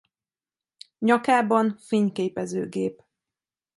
Nyakában 0.99 1.75
fényképezőgép. 1.79 3.03